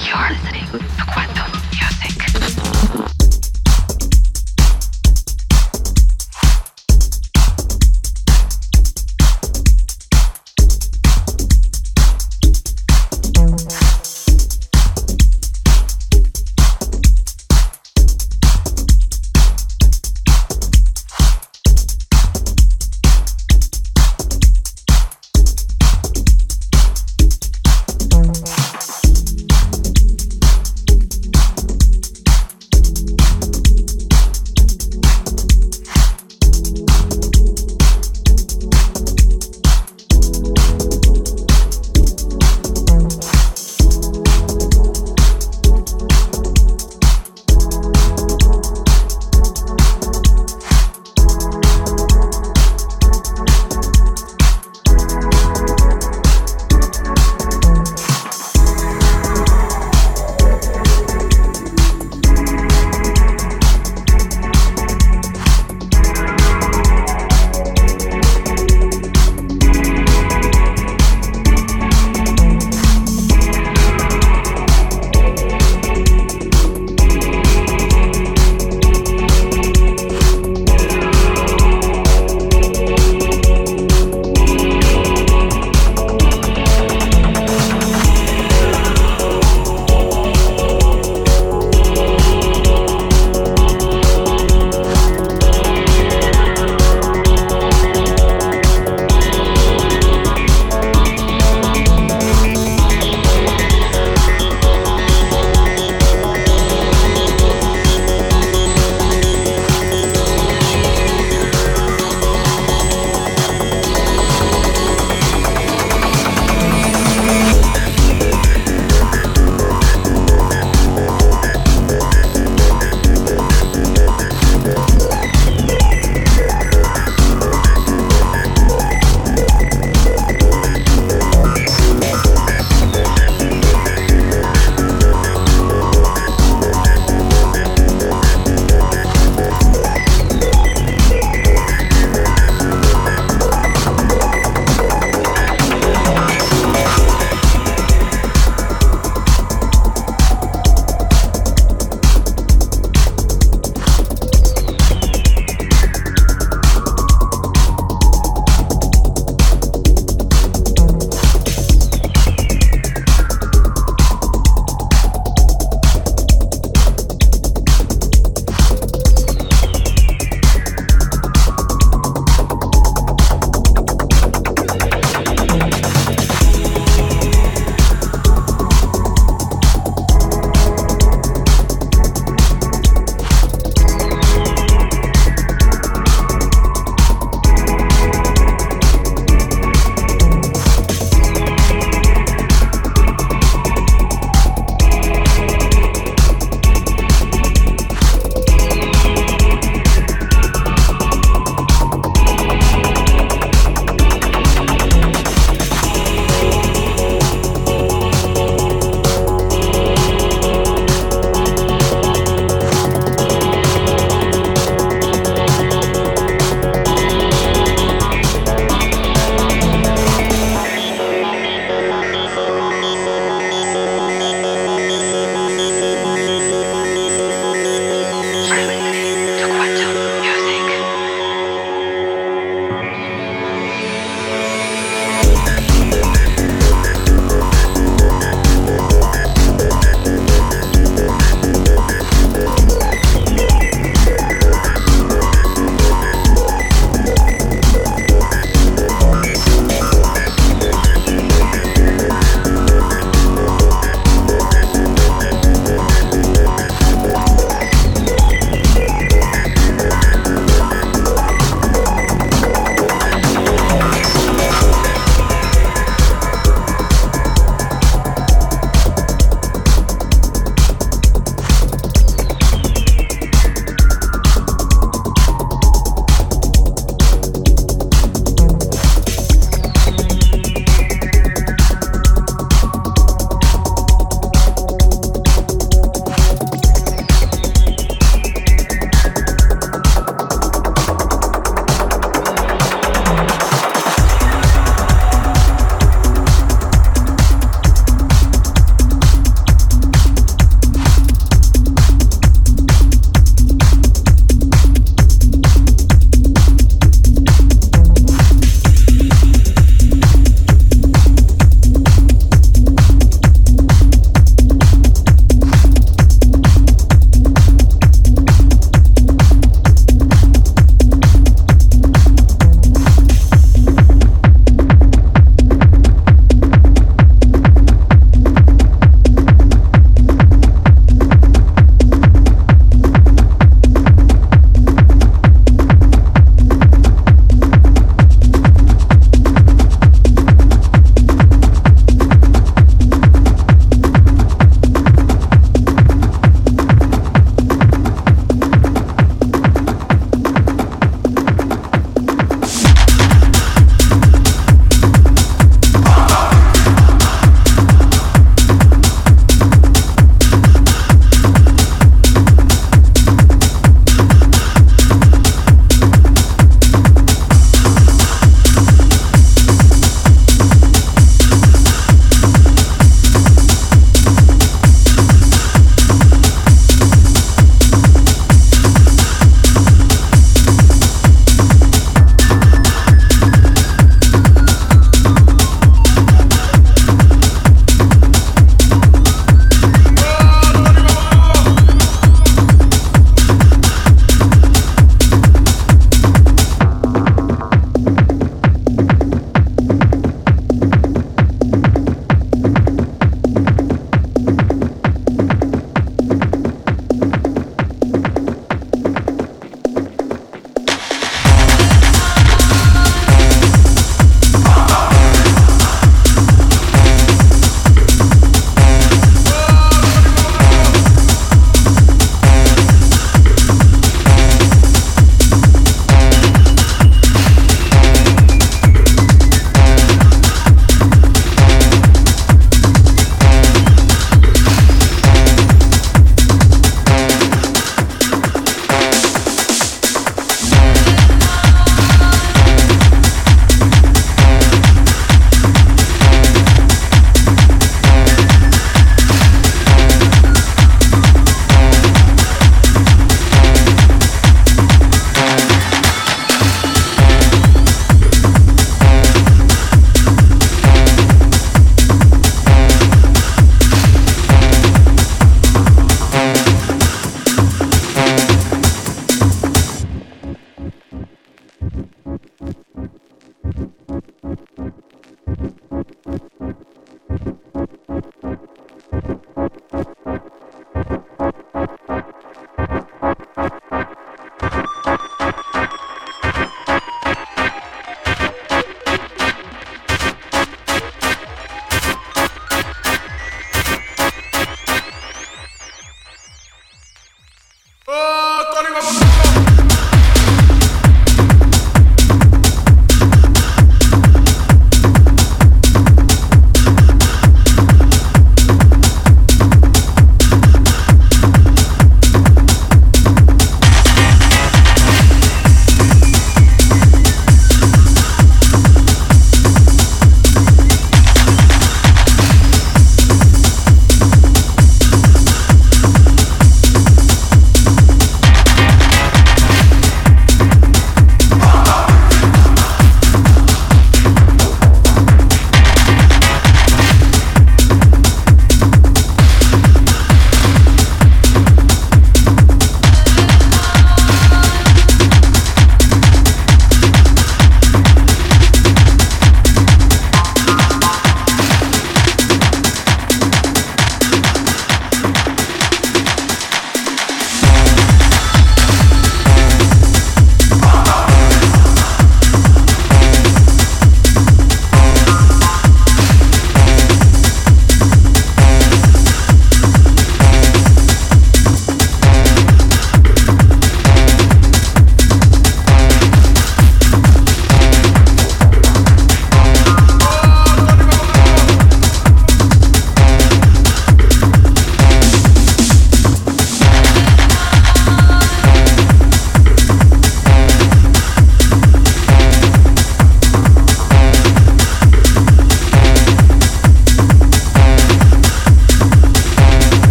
[0.00, 1.57] You're listening to Quantum.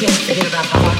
[0.00, 0.97] 再见。